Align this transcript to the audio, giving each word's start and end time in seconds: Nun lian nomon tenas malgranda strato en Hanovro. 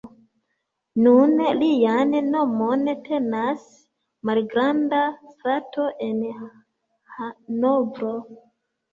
Nun 1.07 1.33
lian 1.57 2.13
nomon 2.35 2.85
tenas 3.07 3.65
malgranda 4.29 5.01
strato 5.33 5.85
en 6.07 6.23
Hanovro. 7.19 8.15